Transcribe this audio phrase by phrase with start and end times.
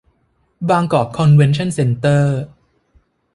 [0.69, 2.39] บางกอกคอนเวนชั่นเซ็นเตอร์